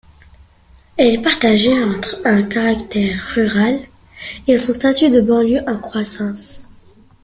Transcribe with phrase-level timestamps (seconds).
[0.97, 3.79] Elle est partagée entre un caractère rural
[4.47, 6.65] et son statut de banlieue en croissance.